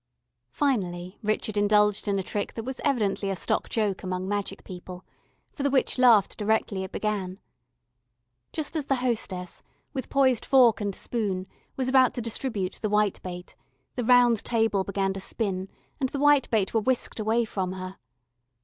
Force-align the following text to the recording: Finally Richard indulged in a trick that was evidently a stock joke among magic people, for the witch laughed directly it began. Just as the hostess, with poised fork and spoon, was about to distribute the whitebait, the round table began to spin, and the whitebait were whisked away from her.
Finally 0.49 1.19
Richard 1.21 1.55
indulged 1.57 2.07
in 2.07 2.17
a 2.17 2.23
trick 2.23 2.55
that 2.55 2.63
was 2.63 2.81
evidently 2.83 3.29
a 3.29 3.35
stock 3.35 3.69
joke 3.69 4.01
among 4.01 4.27
magic 4.27 4.63
people, 4.63 5.05
for 5.53 5.61
the 5.61 5.69
witch 5.69 5.99
laughed 5.99 6.39
directly 6.39 6.83
it 6.83 6.91
began. 6.91 7.39
Just 8.51 8.75
as 8.75 8.87
the 8.87 8.95
hostess, 8.95 9.61
with 9.93 10.09
poised 10.09 10.43
fork 10.43 10.81
and 10.81 10.95
spoon, 10.95 11.45
was 11.77 11.87
about 11.87 12.15
to 12.15 12.19
distribute 12.21 12.79
the 12.81 12.89
whitebait, 12.89 13.53
the 13.95 14.03
round 14.03 14.43
table 14.43 14.83
began 14.83 15.13
to 15.13 15.19
spin, 15.19 15.69
and 15.99 16.09
the 16.09 16.17
whitebait 16.17 16.73
were 16.73 16.81
whisked 16.81 17.19
away 17.19 17.45
from 17.45 17.73
her. 17.73 17.97